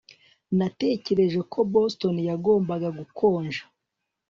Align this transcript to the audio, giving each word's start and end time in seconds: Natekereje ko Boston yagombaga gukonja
Natekereje 0.57 1.39
ko 1.51 1.59
Boston 1.73 2.15
yagombaga 2.29 2.87
gukonja 2.99 3.61